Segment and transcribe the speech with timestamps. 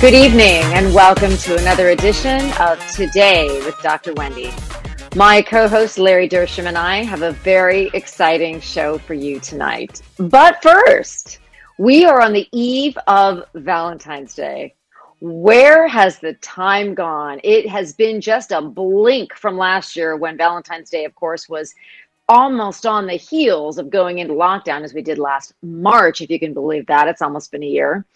[0.00, 4.14] Good evening, and welcome to another edition of Today with Dr.
[4.14, 4.50] Wendy.
[5.14, 10.00] My co host Larry Dersham and I have a very exciting show for you tonight.
[10.16, 11.40] But first,
[11.76, 14.74] we are on the eve of Valentine's Day.
[15.20, 17.38] Where has the time gone?
[17.44, 21.74] It has been just a blink from last year when Valentine's Day, of course, was
[22.26, 26.38] almost on the heels of going into lockdown as we did last March, if you
[26.38, 27.08] can believe that.
[27.08, 28.06] It's almost been a year.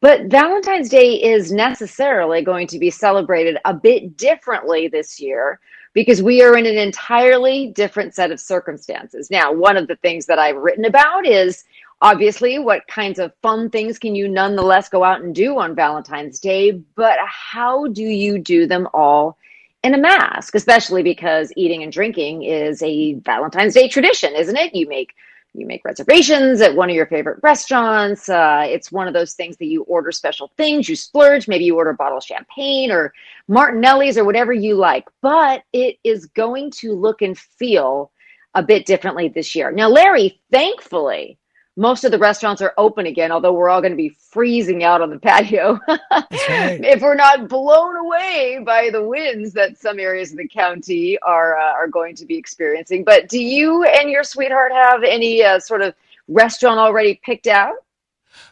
[0.00, 5.58] But Valentine's Day is necessarily going to be celebrated a bit differently this year
[5.92, 9.30] because we are in an entirely different set of circumstances.
[9.30, 11.64] Now, one of the things that I've written about is
[12.00, 16.38] obviously what kinds of fun things can you nonetheless go out and do on Valentine's
[16.38, 19.36] Day, but how do you do them all
[19.82, 24.74] in a mask, especially because eating and drinking is a Valentine's Day tradition, isn't it?
[24.74, 25.14] You make
[25.54, 28.28] you make reservations at one of your favorite restaurants.
[28.28, 31.76] Uh, it's one of those things that you order special things, you splurge, maybe you
[31.76, 33.12] order a bottle of champagne or
[33.48, 38.10] Martinelli's or whatever you like, but it is going to look and feel
[38.54, 39.70] a bit differently this year.
[39.70, 41.38] Now, Larry, thankfully,
[41.78, 45.00] most of the restaurants are open again, although we're all going to be freezing out
[45.00, 46.80] on the patio right.
[46.84, 51.56] if we're not blown away by the winds that some areas of the county are
[51.56, 53.04] uh, are going to be experiencing.
[53.04, 55.94] But do you and your sweetheart have any uh, sort of
[56.26, 57.74] restaurant already picked out?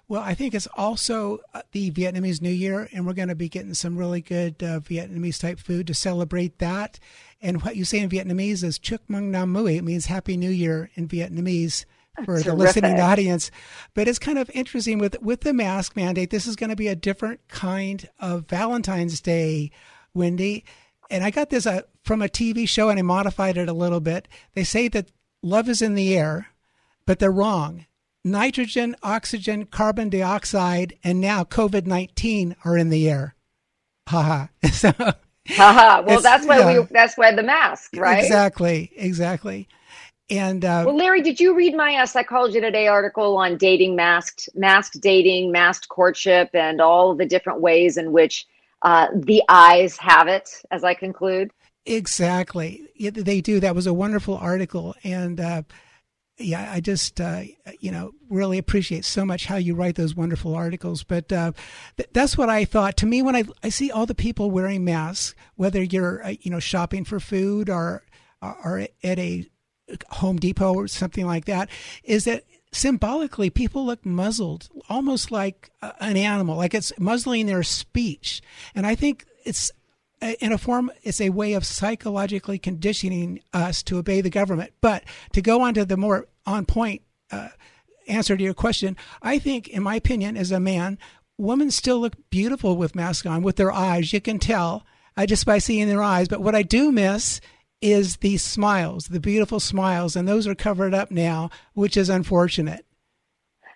[0.07, 3.49] Well, I think it's also uh, the Vietnamese New Year, and we're going to be
[3.49, 7.01] getting some really good uh, Vietnamese type food to celebrate that.
[7.43, 9.79] And what you say in Vietnamese is Chúc Mừng Năm Mới.
[9.79, 11.87] It means Happy New Year in Vietnamese
[12.25, 13.51] for the listening audience.
[13.95, 16.31] But it's kind of interesting with with the mask mandate.
[16.31, 19.71] This is going to be a different kind of Valentine's Day,
[20.15, 20.65] Wendy.
[21.11, 24.01] And I got this uh, from a TV show, and I modified it a little
[24.01, 24.29] bit.
[24.55, 25.13] They say that
[25.43, 26.49] love is in the air,
[27.07, 27.87] but they're wrong.
[28.25, 33.37] Nitrogen, oxygen, carbon dioxide, and now COVID nineteen are in the air.
[34.09, 34.47] Haha.
[34.73, 34.93] so,
[35.49, 36.03] Haha.
[36.03, 36.81] Well, that's why yeah.
[36.81, 36.87] we.
[36.91, 38.23] That's why the mask, right?
[38.23, 38.91] Exactly.
[38.97, 39.69] Exactly.
[40.29, 44.49] And uh, well, Larry, did you read my uh, Psychology Today article on dating masked,
[44.55, 48.45] masked dating, masked courtship, and all the different ways in which
[48.83, 50.51] uh, the eyes have it?
[50.73, 51.53] As I conclude,
[51.85, 53.61] exactly, they do.
[53.61, 55.63] That was a wonderful article, and uh,
[56.39, 57.43] yeah, I just uh,
[57.79, 61.05] you know really appreciate so much how you write those wonderful articles.
[61.05, 61.53] But uh,
[61.97, 62.97] th- that's what I thought.
[62.97, 66.51] To me, when I I see all the people wearing masks, whether you're uh, you
[66.51, 68.03] know shopping for food or
[68.43, 69.49] or at a
[70.11, 71.69] Home Depot or something like that,
[72.03, 75.71] is that symbolically people look muzzled, almost like
[76.01, 78.43] an animal, like it's muzzling their speech.
[78.75, 79.71] And I think it's
[80.41, 84.73] in a form, it's a way of psychologically conditioning us to obey the government.
[84.81, 87.49] But to go on to the more on point uh,
[88.09, 90.99] answer to your question, I think, in my opinion, as a man,
[91.39, 94.13] women still look beautiful with masks on, with their eyes.
[94.13, 94.87] You can tell
[95.17, 96.29] uh, just by seeing their eyes.
[96.29, 97.41] But what I do miss
[97.93, 102.85] is the smiles, the beautiful smiles, and those are covered up now, which is unfortunate.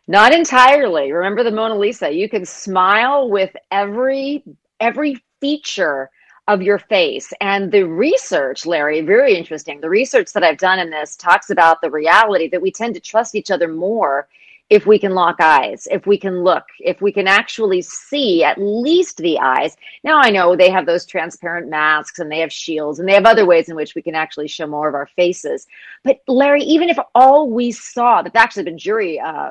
[0.09, 1.13] Not entirely.
[1.13, 2.11] Remember the Mona Lisa.
[2.11, 4.43] You can smile with every
[4.81, 6.11] every feature
[6.49, 7.33] of your face.
[7.41, 9.81] And the research, Larry, very interesting.
[9.81, 13.01] The research that I've done in this talks about the reality that we tend to
[13.01, 14.27] trust each other more
[14.71, 18.57] if we can lock eyes, if we can look, if we can actually see at
[18.57, 19.77] least the eyes.
[20.05, 23.27] Now, I know they have those transparent masks and they have shields and they have
[23.27, 25.67] other ways in which we can actually show more of our faces.
[26.05, 29.51] But, Larry, even if all we saw, that's actually been jury, uh,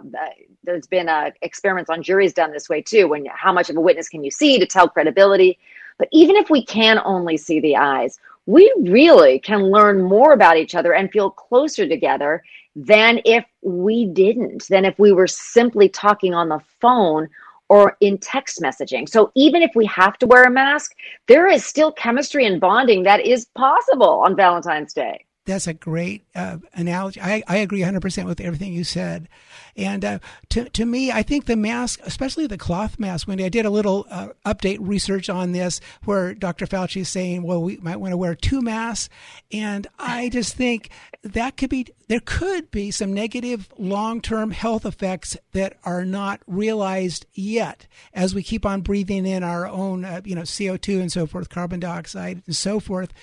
[0.64, 3.82] there's been uh, experiments on juries done this way too, when how much of a
[3.82, 5.60] witness can you see to tell credibility.
[5.98, 10.58] But even if we can only see the eyes, we really can learn more about
[10.58, 12.42] each other and feel closer together
[12.76, 17.30] than if we didn't, than if we were simply talking on the phone
[17.70, 19.08] or in text messaging.
[19.08, 20.96] So even if we have to wear a mask,
[21.28, 25.26] there is still chemistry and bonding that is possible on Valentine's Day.
[25.46, 27.20] That's a great uh, analogy.
[27.20, 29.28] I, I agree 100% with everything you said.
[29.76, 30.20] And uh,
[30.50, 33.72] to, to me, I think the mask, especially the cloth mask, when I did a
[33.72, 36.68] little uh, update research on this, where Dr.
[36.68, 39.10] Fauci is saying, well, we might want to wear two masks.
[39.52, 40.92] And I just think
[41.24, 46.42] that could be there could be some negative long term health effects that are not
[46.48, 51.12] realized yet as we keep on breathing in our own, uh, you know, CO2 and
[51.12, 53.14] so forth, carbon dioxide and so forth.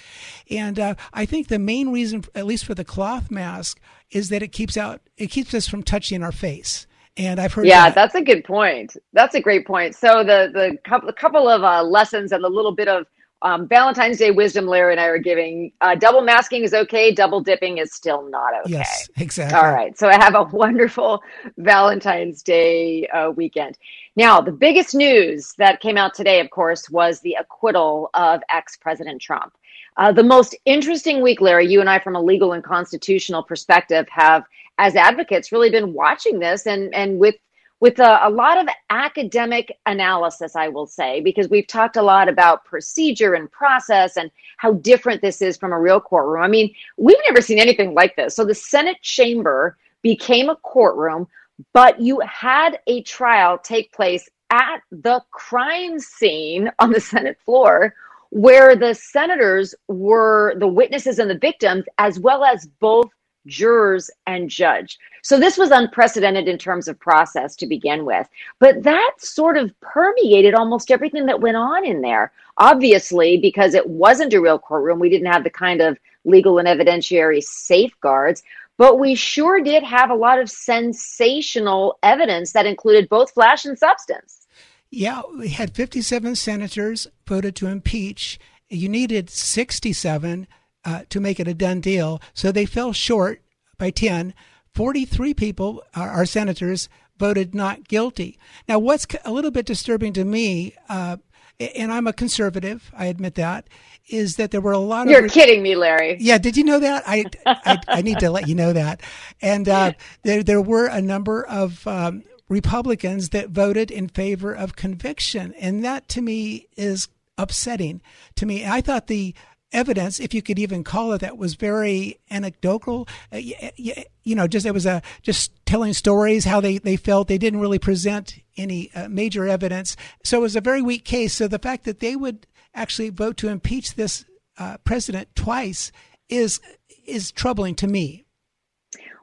[0.50, 3.80] And uh, I think the main reason, at least for the cloth mask,
[4.12, 6.86] is that it keeps out, it keeps us from touching our face.
[7.16, 7.66] And I've heard.
[7.66, 7.94] Yeah, that.
[7.94, 8.96] that's a good point.
[9.12, 9.96] That's a great point.
[9.96, 13.06] So the the couple, couple of uh, lessons and a little bit of
[13.42, 15.72] um, Valentine's Day wisdom Larry and I are giving.
[15.80, 17.12] Uh, double masking is okay.
[17.12, 18.72] Double dipping is still not okay.
[18.72, 19.58] Yes, exactly.
[19.58, 19.96] All right.
[19.98, 21.22] So I have a wonderful
[21.58, 23.76] Valentine's Day uh, weekend.
[24.16, 28.76] Now, the biggest news that came out today, of course, was the acquittal of ex
[28.76, 29.52] President Trump.
[29.98, 34.06] Uh, the most interesting week, Larry, you and I, from a legal and constitutional perspective,
[34.10, 34.44] have,
[34.78, 37.34] as advocates, really been watching this and, and with
[37.80, 42.28] with a, a, lot of academic analysis, I will say, because we've talked a lot
[42.28, 46.42] about procedure and process and how different this is from a real courtroom.
[46.42, 48.34] I mean, we've never seen anything like this.
[48.34, 51.28] So the Senate chamber became a courtroom,
[51.72, 57.94] but you had a trial take place at the crime scene on the Senate floor
[58.30, 63.10] where the senators were the witnesses and the victims, as well as both
[63.46, 64.98] jurors, and judge.
[65.22, 68.28] So this was unprecedented in terms of process to begin with.
[68.58, 72.32] But that sort of permeated almost everything that went on in there.
[72.58, 76.68] Obviously, because it wasn't a real courtroom, we didn't have the kind of legal and
[76.68, 78.42] evidentiary safeguards.
[78.78, 83.78] But we sure did have a lot of sensational evidence that included both flash and
[83.78, 84.46] substance.
[84.90, 88.38] Yeah, we had 57 senators voted to impeach.
[88.68, 90.46] You needed 67
[90.86, 92.22] uh, to make it a done deal.
[92.32, 93.42] So they fell short
[93.76, 94.32] by 10.
[94.72, 96.88] 43 people, our, our senators,
[97.18, 98.38] voted not guilty.
[98.68, 101.16] Now, what's a little bit disturbing to me, uh,
[101.58, 103.68] and I'm a conservative, I admit that,
[104.08, 105.22] is that there were a lot You're of.
[105.24, 106.16] You're kidding me, Larry.
[106.20, 107.02] Yeah, did you know that?
[107.06, 109.00] I I, I need to let you know that.
[109.42, 109.92] And uh,
[110.22, 115.84] there there were a number of um, Republicans that voted in favor of conviction, and
[115.84, 117.08] that to me is
[117.38, 118.00] upsetting.
[118.36, 119.34] To me, I thought the
[119.72, 123.08] evidence, if you could even call it that, was very anecdotal.
[123.32, 123.38] Uh,
[123.76, 127.28] you know, just it was a just telling stories how they they felt.
[127.28, 131.34] They didn't really present any uh, major evidence, so it was a very weak case.
[131.34, 134.24] So the fact that they would actually vote to impeach this
[134.58, 135.92] uh, president twice
[136.28, 136.60] is
[137.06, 138.24] is troubling to me.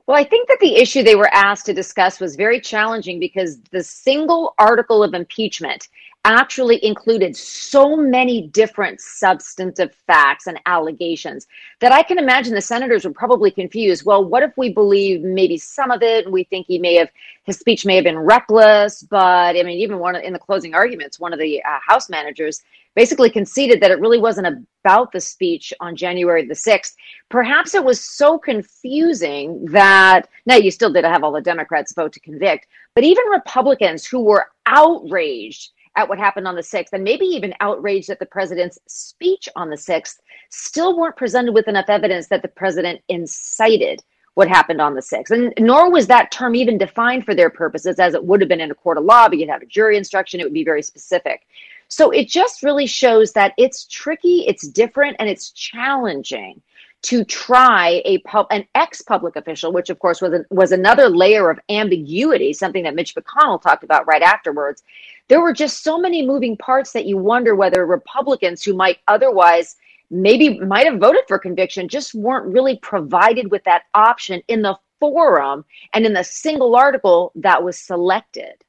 [0.05, 3.61] Well, I think that the issue they were asked to discuss was very challenging because
[3.71, 5.87] the single article of impeachment
[6.25, 11.47] actually included so many different substantive facts and allegations
[11.79, 14.05] that I can imagine the senators were probably confused.
[14.05, 17.09] Well, what if we believe maybe some of it we think he may have
[17.43, 21.19] his speech may have been reckless, but I mean even one in the closing arguments
[21.19, 22.61] one of the uh, house managers
[22.95, 26.93] basically conceded that it really wasn't about the speech on January the 6th.
[27.29, 32.13] Perhaps it was so confusing that now you still did have all the Democrats vote
[32.13, 37.03] to convict, but even Republicans who were outraged at what happened on the 6th and
[37.03, 40.17] maybe even outraged at the president's speech on the 6th
[40.49, 44.03] still weren't presented with enough evidence that the president incited
[44.35, 45.29] what happened on the 6th.
[45.29, 48.61] And nor was that term even defined for their purposes as it would have been
[48.61, 50.81] in a court of law, but you'd have a jury instruction, it would be very
[50.81, 51.45] specific.
[51.87, 56.61] So it just really shows that it's tricky, it's different, and it's challenging
[57.03, 61.59] to try a pub, an ex-public official, which of course was was another layer of
[61.69, 64.81] ambiguity, something that Mitch McConnell talked about right afterwards.
[65.29, 69.75] There were just so many moving parts that you wonder whether Republicans who might otherwise
[70.11, 74.77] maybe might have voted for conviction just weren't really provided with that option in the
[74.99, 78.63] forum and in the single article that was selected.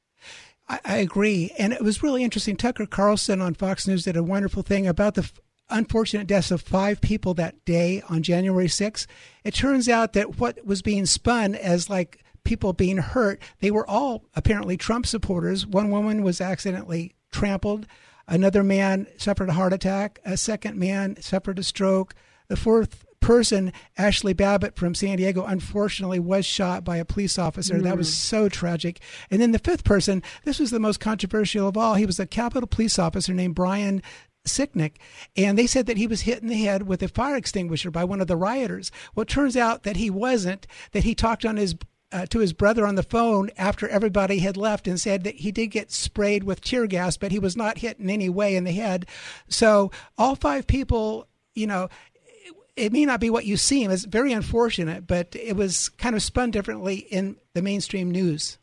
[0.69, 1.53] I, I agree.
[1.59, 2.57] And it was really interesting.
[2.57, 5.31] Tucker Carlson on Fox News did a wonderful thing about the
[5.71, 9.07] unfortunate deaths of five people that day on January 6th,
[9.45, 13.89] it turns out that what was being spun as like people being hurt, they were
[13.89, 15.67] all apparently Trump supporters.
[15.67, 17.87] One woman was accidentally trampled.
[18.27, 20.21] Another man suffered a heart attack.
[20.25, 22.15] A second man suffered a stroke.
[22.49, 27.77] The fourth person, Ashli Babbitt from San Diego, unfortunately was shot by a police officer.
[27.77, 27.83] Mm.
[27.85, 29.01] That was so tragic.
[29.31, 31.95] And then the fifth person, this was the most controversial of all.
[31.95, 34.03] He was a Capitol police officer named Brian
[34.47, 34.97] Sicknick,
[35.37, 38.05] and they said that he was hit in the head with a fire extinguisher by
[38.05, 38.93] one of the rioters.
[39.15, 41.75] Well, it turns out that he wasn't, that he talked on his
[42.15, 45.51] uh, to his brother on the phone after everybody had left and said that he
[45.51, 48.63] did get sprayed with tear gas, but he was not hit in any way in
[48.63, 49.05] the head.
[49.49, 51.89] So all five people, you know,
[52.25, 53.85] it, it may not be what you see.
[53.85, 58.59] It's very unfortunate, but it was kind of spun differently in the mainstream news.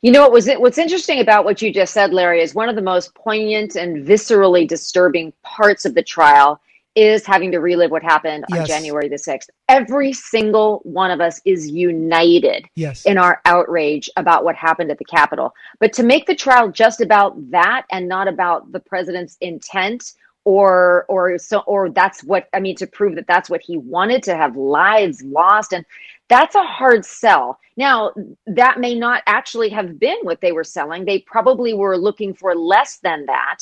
[0.00, 2.68] You know what was it, what's interesting about what you just said, Larry, is one
[2.68, 6.60] of the most poignant and viscerally disturbing parts of the trial
[6.94, 8.60] is having to relive what happened yes.
[8.60, 9.48] on January the 6th.
[9.68, 13.04] Every single one of us is united yes.
[13.06, 15.54] in our outrage about what happened at the Capitol.
[15.80, 20.12] But to make the trial just about that and not about the president's intent
[20.44, 24.24] or or so or that's what I mean to prove that that's what he wanted
[24.24, 25.86] to have lives lost and
[26.32, 27.58] that's a hard sell.
[27.76, 28.12] Now,
[28.46, 31.04] that may not actually have been what they were selling.
[31.04, 33.58] They probably were looking for less than that,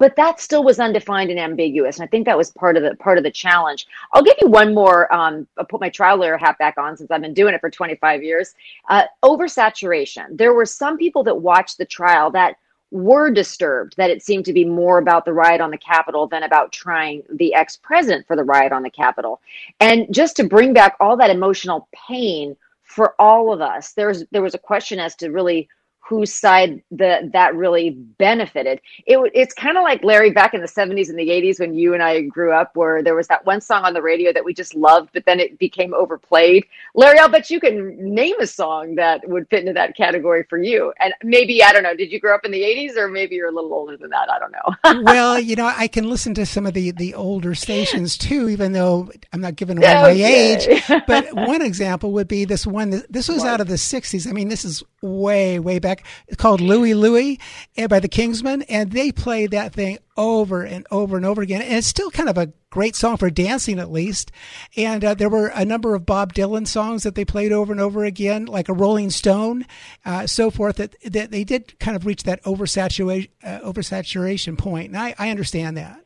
[0.00, 1.98] but that still was undefined and ambiguous.
[1.98, 3.86] And I think that was part of the part of the challenge.
[4.12, 5.12] I'll give you one more.
[5.14, 7.70] Um, I'll put my trial lawyer hat back on since I've been doing it for
[7.70, 8.54] 25 years.
[8.88, 10.38] Uh, oversaturation.
[10.38, 12.56] There were some people that watched the trial that
[12.90, 16.44] were disturbed that it seemed to be more about the riot on the Capitol than
[16.44, 19.38] about trying the ex president for the riot on the Capitol.
[19.80, 24.42] And just to bring back all that emotional pain for all of us, there's there
[24.42, 25.68] was a question as to really
[26.10, 28.80] whose side the that really benefited.
[29.06, 31.94] It it's kind of like Larry back in the 70s and the 80s when you
[31.94, 34.52] and I grew up where there was that one song on the radio that we
[34.52, 36.66] just loved but then it became overplayed.
[36.96, 40.58] Larry, I'll bet you can name a song that would fit into that category for
[40.58, 40.92] you.
[40.98, 43.50] And maybe I don't know, did you grow up in the 80s or maybe you're
[43.50, 44.28] a little older than that?
[44.28, 45.02] I don't know.
[45.12, 48.72] well, you know, I can listen to some of the the older stations too even
[48.72, 50.02] though I'm not giving away okay.
[50.02, 50.82] my age.
[51.06, 53.48] But one example would be this one this was what?
[53.48, 54.28] out of the 60s.
[54.28, 57.38] I mean, this is way way back it's called Louie Louie
[57.76, 61.62] eh, by the Kingsmen, and they play that thing over and over and over again.
[61.62, 64.30] And it's still kind of a great song for dancing, at least.
[64.76, 67.80] And uh, there were a number of Bob Dylan songs that they played over and
[67.80, 69.66] over again, like a Rolling Stone,
[70.04, 70.76] uh, so forth.
[70.76, 75.30] That, that they did kind of reach that oversaturation uh, oversaturation point, and I, I
[75.30, 76.04] understand that.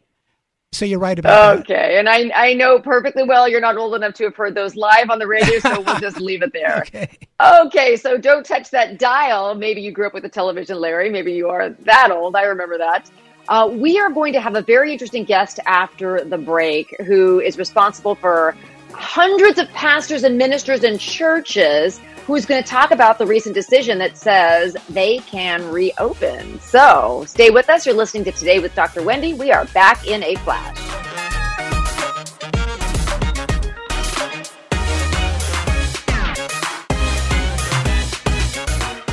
[0.74, 1.74] So you're right about okay.
[1.74, 1.84] that.
[1.84, 1.98] Okay.
[1.98, 5.08] And I, I know perfectly well you're not old enough to have heard those live
[5.08, 6.84] on the radio, so we'll just leave it there.
[6.94, 7.18] Okay.
[7.40, 7.96] Okay.
[7.96, 9.54] So don't touch that dial.
[9.54, 11.10] Maybe you grew up with a television, Larry.
[11.10, 12.36] Maybe you are that old.
[12.36, 13.10] I remember that.
[13.48, 17.58] Uh, we are going to have a very interesting guest after the break who is
[17.58, 18.56] responsible for
[18.96, 23.98] hundreds of pastors and ministers and churches who's going to talk about the recent decision
[23.98, 26.58] that says they can reopen.
[26.60, 27.84] So stay with us.
[27.84, 29.02] You're listening to Today with Dr.
[29.02, 29.34] Wendy.
[29.34, 30.78] We are back in a flash.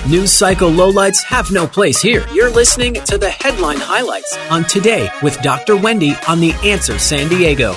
[0.10, 2.26] News cycle lowlights have no place here.
[2.34, 5.78] You're listening to the headline highlights on Today with Dr.
[5.78, 7.76] Wendy on The Answer San Diego.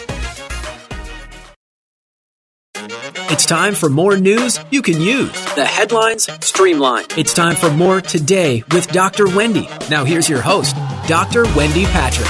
[3.30, 5.32] It's time for more news you can use.
[5.54, 7.14] The headlines streamlined.
[7.16, 9.26] It's time for more today with Dr.
[9.34, 9.66] Wendy.
[9.88, 10.76] Now here's your host,
[11.08, 11.44] Dr.
[11.56, 12.28] Wendy Patrick.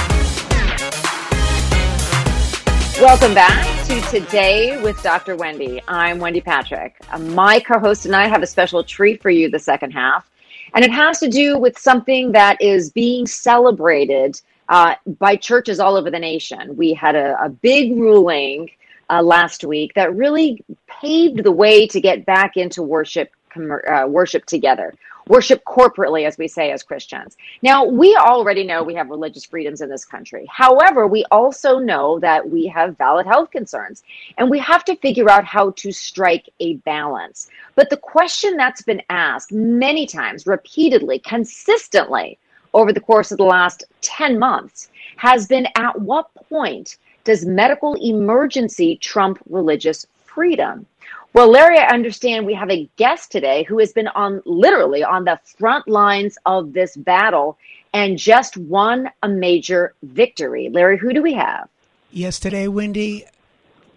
[3.01, 5.35] Welcome back to Today with Dr.
[5.35, 5.81] Wendy.
[5.89, 6.95] I'm Wendy Patrick.
[7.11, 10.31] Uh, my co host and I have a special treat for you the second half,
[10.73, 15.97] and it has to do with something that is being celebrated uh, by churches all
[15.97, 16.77] over the nation.
[16.77, 18.69] We had a, a big ruling
[19.09, 24.45] uh, last week that really paved the way to get back into worship uh, worship
[24.45, 24.93] together
[25.27, 27.37] worship corporately as we say as christians.
[27.61, 30.45] Now we already know we have religious freedoms in this country.
[30.49, 34.03] However we also know that we have valid health concerns
[34.37, 37.49] and we have to figure out how to strike a balance.
[37.75, 42.37] But the question that's been asked many times repeatedly consistently
[42.73, 47.95] over the course of the last 10 months has been at what point does medical
[47.95, 50.85] emergency trump religious freedom?
[51.33, 55.25] Well, Larry, I understand we have a guest today who has been on literally on
[55.25, 57.57] the front lines of this battle
[57.93, 60.69] and just won a major victory.
[60.69, 61.67] Larry, who do we have?
[62.09, 63.25] Yes, today, Wendy,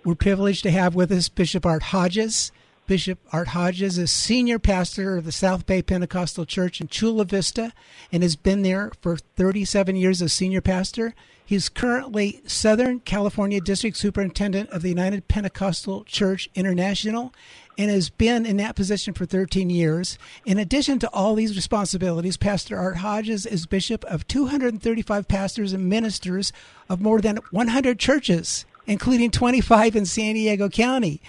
[0.05, 2.51] we're privileged to have with us Bishop Art Hodges.
[2.89, 7.75] Bishop Art Hodges is senior pastor of the South Bay Pentecostal Church in Chula Vista
[8.11, 11.15] and has been there for 37 years as senior pastor.
[11.45, 17.35] He's currently Southern California District Superintendent of the United Pentecostal Church International
[17.77, 20.17] and has been in that position for 13 years.
[20.47, 25.91] In addition to all these responsibilities, Pastor Art Hodges is bishop of 235 pastors and
[25.91, 26.55] ministers
[26.89, 31.21] of more than 100 churches including 25 in San Diego County.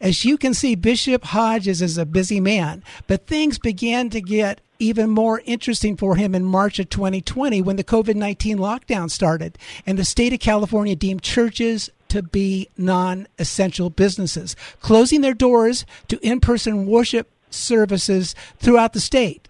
[0.00, 4.60] As you can see, Bishop Hodges is a busy man, but things began to get
[4.80, 9.56] even more interesting for him in March of 2020 when the COVID 19 lockdown started
[9.86, 15.86] and the state of California deemed churches to be non essential businesses, closing their doors
[16.08, 19.48] to in person worship services throughout the state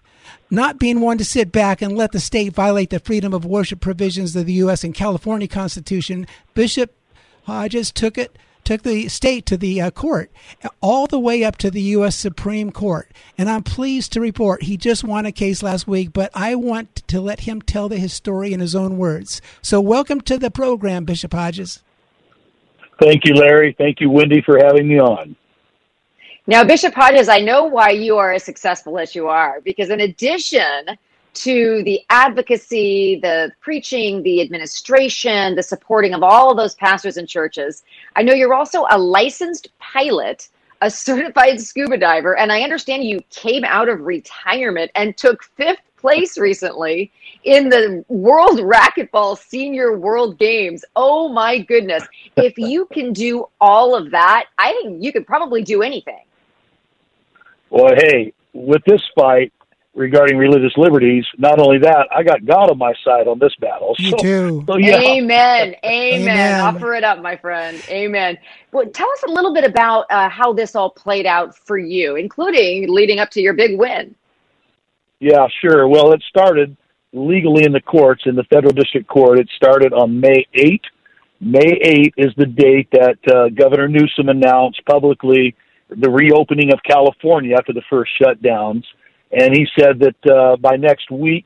[0.51, 3.79] not being one to sit back and let the state violate the freedom of worship
[3.79, 4.83] provisions of the U.S.
[4.83, 6.93] and California Constitution, Bishop
[7.45, 10.31] Hodges took it took the state to the uh, court,
[10.81, 12.15] all the way up to the U.S.
[12.15, 13.09] Supreme Court.
[13.37, 16.95] And I'm pleased to report he just won a case last week, but I want
[17.07, 19.41] to let him tell the story in his own words.
[19.61, 21.83] So, welcome to the program, Bishop Hodges.
[22.99, 23.75] Thank you, Larry.
[23.77, 25.35] Thank you, Wendy, for having me on.
[26.47, 30.01] Now, Bishop Hodges, I know why you are as successful as you are, because in
[30.01, 30.85] addition
[31.35, 37.27] to the advocacy, the preaching, the administration, the supporting of all of those pastors and
[37.27, 37.83] churches,
[38.15, 40.49] I know you're also a licensed pilot,
[40.81, 45.79] a certified scuba diver, and I understand you came out of retirement and took fifth
[45.97, 47.11] place recently
[47.45, 50.85] in the World Racquetball Senior World Games.
[50.95, 52.05] Oh my goodness.
[52.35, 56.23] If you can do all of that, I think you could probably do anything.
[57.71, 59.51] Well, hey, with this fight
[59.95, 63.95] regarding religious liberties, not only that, I got God on my side on this battle.
[63.97, 64.63] You so, too.
[64.67, 64.99] So, yeah.
[64.99, 65.75] Amen.
[65.83, 66.21] Amen.
[66.21, 66.59] Amen.
[66.59, 67.81] Offer it up, my friend.
[67.89, 68.37] Amen.
[68.71, 72.17] Well, tell us a little bit about uh, how this all played out for you,
[72.17, 74.13] including leading up to your big win.
[75.19, 75.87] Yeah, sure.
[75.87, 76.75] Well, it started
[77.13, 79.39] legally in the courts, in the federal district court.
[79.39, 80.81] It started on May 8th.
[81.39, 85.55] May 8th is the date that uh, Governor Newsom announced publicly
[85.89, 88.83] the reopening of California after the first shutdowns.
[89.31, 91.45] And he said that uh, by next week,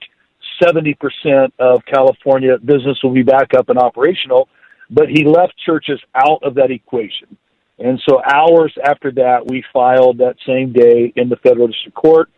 [0.61, 4.49] 70% of California business will be back up and operational.
[4.89, 7.37] But he left churches out of that equation.
[7.77, 12.29] And so hours after that, we filed that same day in the federal district court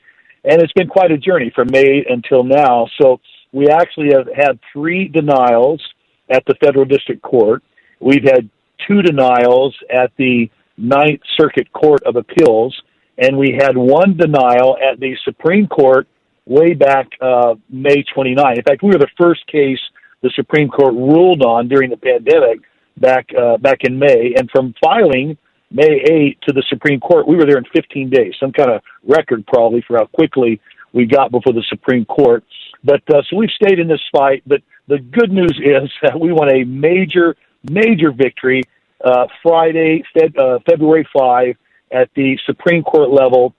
[0.44, 2.88] and it's been quite a journey from May until now.
[3.00, 3.20] So
[3.52, 5.82] we actually have had three denials
[6.30, 7.64] at the federal district court.
[8.00, 8.50] We've had
[8.88, 12.76] two denials at the Ninth Circuit Court of Appeals,
[13.22, 16.08] and we had one denial at the Supreme Court
[16.46, 18.58] way back uh, May 29.
[18.58, 19.80] In fact, we were the first case
[20.22, 22.60] the Supreme Court ruled on during the pandemic
[22.98, 25.38] back uh, back in May, and from filing
[25.72, 28.82] May 8 to the Supreme Court, we were there in 15 days, some kind of
[29.04, 30.60] record probably for how quickly
[30.92, 32.44] we got before the Supreme Court.
[32.84, 34.44] But uh, so we've stayed in this fight.
[34.46, 37.36] But the good news is that we won a major,
[37.70, 38.64] major victory
[39.04, 41.56] uh, Friday, uh, February 5,
[41.92, 43.54] at the Supreme Court level.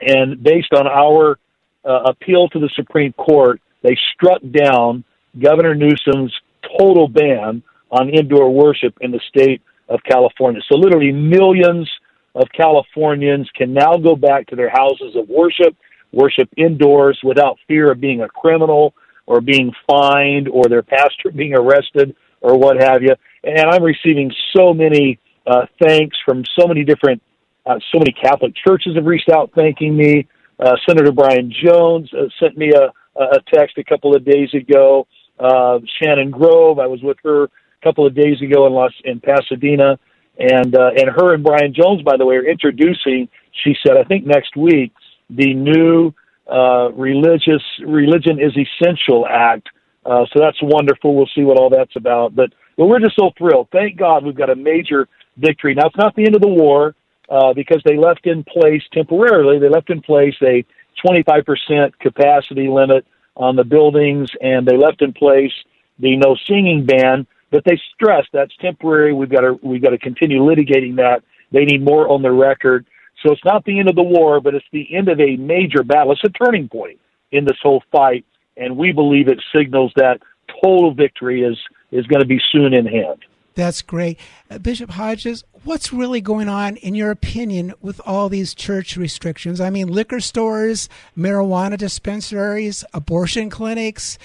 [0.00, 1.38] And based on our
[1.84, 5.04] uh, appeal to the Supreme Court, they struck down
[5.38, 6.34] Governor Newsom's
[6.78, 10.60] total ban on indoor worship in the state of California.
[10.70, 11.90] So literally millions
[12.34, 15.76] of Californians can now go back to their houses of worship,
[16.12, 18.94] worship indoors without fear of being a criminal
[19.26, 23.14] or being fined or their pastor being arrested or what have you.
[23.44, 27.22] And I'm receiving so many uh, thanks from so many different,
[27.66, 30.26] uh, so many Catholic churches have reached out thanking me.
[30.58, 35.06] Uh, Senator Brian Jones uh, sent me a, a text a couple of days ago.
[35.38, 37.48] Uh, Shannon Grove, I was with her a
[37.82, 39.98] couple of days ago in Los in Pasadena,
[40.38, 43.28] and uh, and her and Brian Jones, by the way, are introducing.
[43.64, 44.92] She said, I think next week,
[45.30, 46.12] the new
[46.50, 49.68] uh, religious religion is essential act.
[50.04, 51.14] Uh, so that's wonderful.
[51.14, 52.34] We'll see what all that's about.
[52.34, 53.68] But but we're just so thrilled.
[53.72, 55.74] Thank God we've got a major victory.
[55.74, 56.94] Now it's not the end of the war
[57.28, 59.58] uh, because they left in place temporarily.
[59.58, 60.64] They left in place a
[61.04, 63.06] 25% capacity limit
[63.36, 65.52] on the buildings, and they left in place
[65.98, 67.26] the no singing ban.
[67.50, 69.12] But they stress that's temporary.
[69.12, 71.22] We've got to we've got to continue litigating that.
[71.52, 72.86] They need more on the record.
[73.22, 75.82] So it's not the end of the war, but it's the end of a major
[75.82, 76.12] battle.
[76.12, 76.98] It's a turning point
[77.30, 78.24] in this whole fight,
[78.56, 80.20] and we believe it signals that
[80.62, 81.58] total victory is
[81.90, 83.24] is going to be soon in hand.
[83.54, 84.18] That's great.
[84.50, 89.60] Uh, Bishop Hodges, what's really going on, in your opinion, with all these church restrictions?
[89.60, 94.18] I mean, liquor stores, marijuana dispensaries, abortion clinics,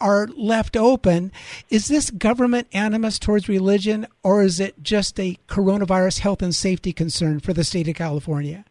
[0.00, 1.32] are left open.
[1.70, 6.92] Is this government animus towards religion, or is it just a coronavirus health and safety
[6.92, 8.64] concern for the state of California?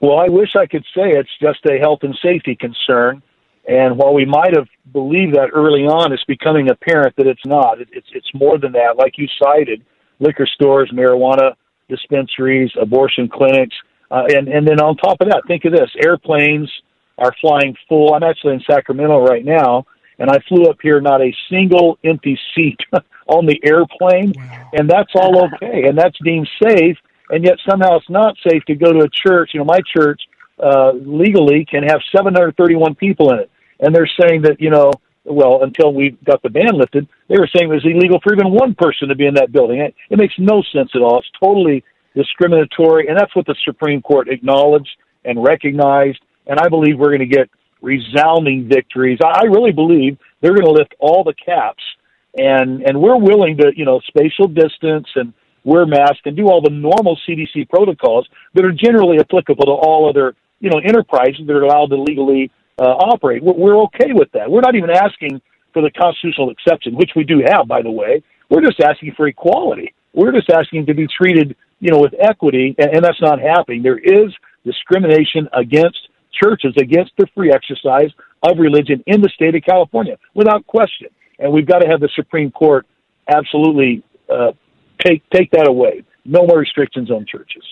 [0.00, 3.22] Well, I wish I could say it's just a health and safety concern.
[3.68, 7.80] And while we might have believed that early on, it's becoming apparent that it's not.
[7.80, 8.96] It's it's more than that.
[8.96, 9.84] Like you cited,
[10.20, 11.54] liquor stores, marijuana
[11.88, 13.74] dispensaries, abortion clinics,
[14.10, 16.70] uh, and and then on top of that, think of this: airplanes
[17.18, 18.14] are flying full.
[18.14, 19.84] I'm actually in Sacramento right now,
[20.18, 22.78] and I flew up here, not a single empty seat
[23.26, 24.70] on the airplane, wow.
[24.74, 26.96] and that's all okay, and that's deemed safe.
[27.28, 29.50] And yet somehow it's not safe to go to a church.
[29.52, 30.22] You know, my church
[30.62, 34.92] uh, legally can have 731 people in it, and they're saying that you know,
[35.24, 38.52] well, until we got the ban lifted, they were saying it was illegal for even
[38.52, 39.80] one person to be in that building.
[39.80, 41.18] It, it makes no sense at all.
[41.18, 41.84] It's totally
[42.14, 47.28] discriminatory, and that's what the Supreme Court acknowledged and recognized and I believe we're going
[47.28, 47.50] to get
[47.82, 49.18] resounding victories.
[49.22, 51.82] I I really believe they're going to lift all the caps,
[52.36, 55.32] and and we're willing to you know spatial distance and
[55.64, 60.08] wear masks and do all the normal CDC protocols that are generally applicable to all
[60.08, 63.42] other you know enterprises that are allowed to legally uh, operate.
[63.42, 64.50] We're, we're okay with that.
[64.50, 65.40] We're not even asking
[65.72, 68.22] for the constitutional exception, which we do have, by the way.
[68.48, 69.94] We're just asking for equality.
[70.12, 73.82] We're just asking to be treated, you know, with equity, and, and that's not happening.
[73.82, 74.32] There is
[74.64, 78.10] discrimination against churches, against the free exercise
[78.42, 81.08] of religion in the state of California, without question.
[81.38, 82.86] And we've got to have the Supreme Court
[83.28, 84.52] absolutely uh,
[85.04, 86.04] take take that away.
[86.24, 87.64] No more restrictions on churches.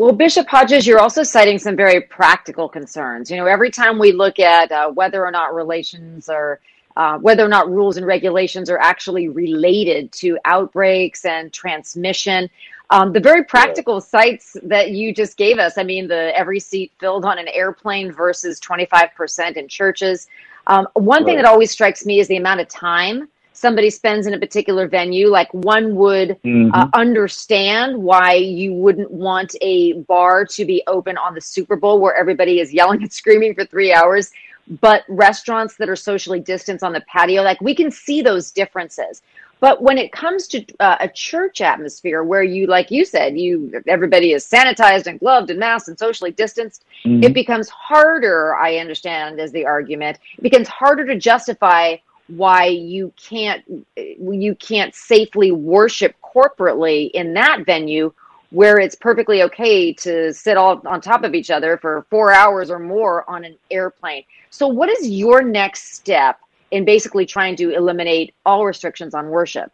[0.00, 3.30] Well, Bishop Hodges, you're also citing some very practical concerns.
[3.30, 6.58] You know, every time we look at uh, whether or not relations are
[6.96, 12.48] uh, whether or not rules and regulations are actually related to outbreaks and transmission.
[12.88, 16.92] Um, the very practical sites that you just gave us, I mean, the every seat
[16.98, 20.28] filled on an airplane versus 25% in churches.
[20.66, 21.26] Um, one right.
[21.26, 23.28] thing that always strikes me is the amount of time
[23.60, 25.28] somebody spends in a particular venue.
[25.28, 26.70] Like one would uh, mm-hmm.
[26.72, 32.00] uh, understand why you wouldn't want a bar to be open on the Super Bowl
[32.00, 34.32] where everybody is yelling and screaming for three hours
[34.80, 39.20] but restaurants that are socially distanced on the patio, like we can see those differences.
[39.58, 43.82] But when it comes to uh, a church atmosphere where you, like you said, you
[43.86, 47.22] everybody is sanitized and gloved and masked and socially distanced, mm-hmm.
[47.22, 48.54] it becomes harder.
[48.54, 51.96] I understand as the argument, it becomes harder to justify
[52.30, 53.62] why you can't
[53.96, 58.12] you can't safely worship corporately in that venue
[58.50, 62.70] where it's perfectly okay to sit all on top of each other for four hours
[62.70, 64.24] or more on an airplane.
[64.50, 66.40] So, what is your next step
[66.70, 69.72] in basically trying to eliminate all restrictions on worship?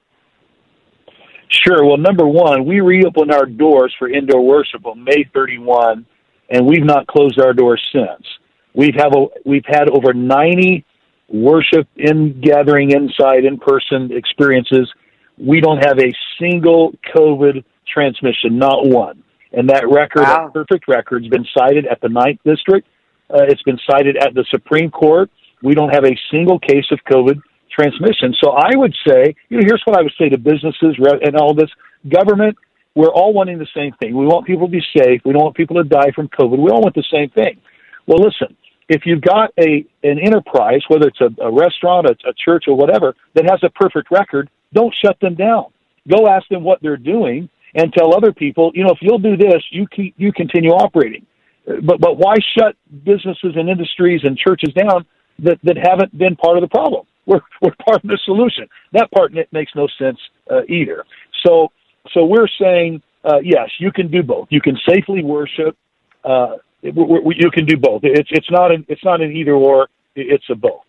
[1.48, 1.84] Sure.
[1.84, 6.04] Well, number one, we reopened our doors for indoor worship on May 31,
[6.50, 8.26] and we've not closed our doors since.
[8.74, 10.84] We've have a, we've had over 90
[11.28, 14.92] worship in gathering inside in person experiences.
[15.38, 19.22] We don't have a single COVID transmission, not one.
[19.52, 20.46] And that record, wow.
[20.46, 22.86] that perfect record, has been cited at the Ninth District.
[23.30, 25.30] Uh, it's been cited at the Supreme Court.
[25.62, 27.40] We don't have a single case of COVID
[27.76, 28.34] transmission.
[28.42, 31.54] So I would say, you know, here's what I would say to businesses and all
[31.54, 31.70] this
[32.08, 32.56] government.
[32.94, 34.16] We're all wanting the same thing.
[34.16, 35.20] We want people to be safe.
[35.24, 36.58] We don't want people to die from COVID.
[36.58, 37.60] We all want the same thing.
[38.06, 38.56] Well, listen,
[38.88, 42.76] if you've got a an enterprise, whether it's a, a restaurant, a, a church, or
[42.76, 45.66] whatever, that has a perfect record, don't shut them down.
[46.08, 49.36] Go ask them what they're doing and tell other people, you know, if you'll do
[49.36, 51.26] this, you keep you continue operating.
[51.66, 55.04] But but why shut businesses and industries and churches down
[55.40, 57.06] that that haven't been part of the problem?
[57.26, 58.68] We're we're part of the solution.
[58.92, 60.18] That part makes no sense
[60.50, 61.04] uh, either.
[61.44, 61.72] So
[62.12, 64.48] so we're saying uh, yes, you can do both.
[64.50, 65.76] You can safely worship.
[66.24, 66.56] Uh,
[66.94, 68.02] we, we, you can do both.
[68.04, 69.88] It's it's not an it's not an either or.
[70.14, 70.82] It's a both.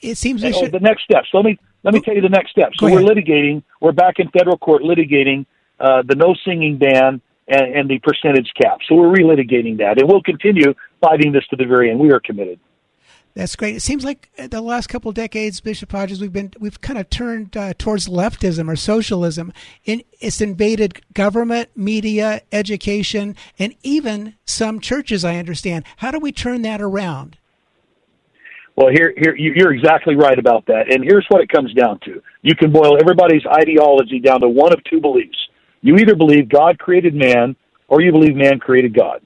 [0.00, 0.74] It seems we and, should...
[0.74, 1.28] oh, the next steps.
[1.32, 2.76] Let me let me tell you the next steps.
[2.78, 3.62] So we're litigating.
[3.80, 5.46] We're back in federal court litigating
[5.80, 8.78] uh, the no singing ban and, and the percentage cap.
[8.88, 11.98] So we're relitigating that, and we'll continue fighting this to the very end.
[11.98, 12.60] We are committed.
[13.34, 13.74] That's great.
[13.74, 17.10] It seems like the last couple of decades, Bishop Hodges, we've been we've kind of
[17.10, 19.52] turned uh, towards leftism or socialism.
[19.84, 25.24] In, it's invaded government, media, education, and even some churches.
[25.24, 25.84] I understand.
[25.96, 27.36] How do we turn that around?
[28.76, 30.92] Well, here, here, you're exactly right about that.
[30.92, 34.72] And here's what it comes down to: you can boil everybody's ideology down to one
[34.72, 35.38] of two beliefs.
[35.80, 37.56] You either believe God created man,
[37.88, 39.22] or you believe man created God.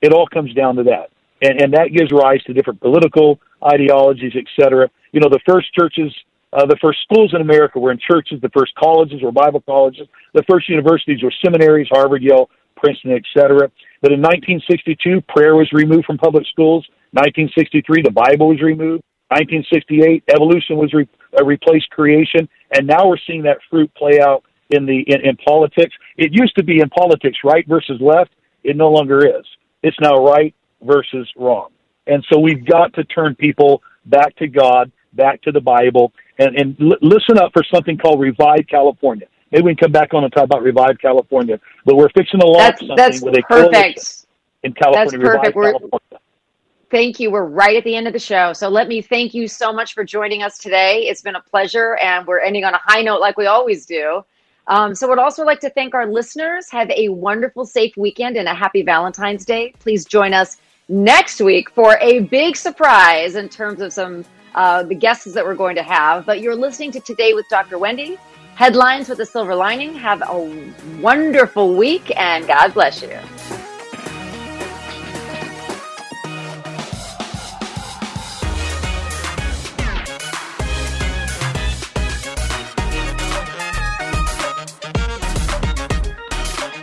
[0.00, 1.10] It all comes down to that
[1.42, 4.90] and, and that gives rise to different political ideologies, etc.
[5.12, 6.14] You know, the first churches,
[6.52, 8.40] uh, the first schools in America were in churches.
[8.40, 10.08] The first colleges were Bible colleges.
[10.34, 13.70] The first universities were seminaries, Harvard, Yale, Princeton, etc.
[14.00, 16.86] But in 1962, prayer was removed from public schools.
[17.12, 19.02] 1963, the Bible was removed.
[19.30, 24.42] 1968, evolution was re- uh, replaced creation, and now we're seeing that fruit play out
[24.70, 25.94] in the in, in politics.
[26.16, 28.30] It used to be in politics right versus left.
[28.64, 29.44] It no longer is.
[29.82, 31.70] It's now right versus wrong.
[32.06, 36.56] And so we've got to turn people back to God, back to the Bible, and,
[36.56, 39.26] and l- listen up for something called Revive California.
[39.50, 41.60] Maybe we can come back on and talk about Revive California.
[41.84, 44.26] But we're fixing to launch that's, something that's with a perfect.
[44.62, 45.10] in California.
[45.10, 45.56] That's perfect.
[45.56, 46.20] Revive California.
[46.90, 47.30] Thank you.
[47.30, 48.54] We're right at the end of the show.
[48.54, 51.00] So let me thank you so much for joining us today.
[51.02, 54.24] It's been a pleasure, and we're ending on a high note like we always do.
[54.68, 56.70] Um, so, would also like to thank our listeners.
[56.70, 59.74] Have a wonderful, safe weekend and a happy Valentine's Day.
[59.78, 60.58] Please join us
[60.88, 64.24] next week for a big surprise in terms of some
[64.54, 66.26] uh, the guests that we're going to have.
[66.26, 67.78] But you're listening to Today with Dr.
[67.78, 68.18] Wendy.
[68.54, 69.94] Headlines with a silver lining.
[69.94, 73.18] Have a wonderful week and God bless you.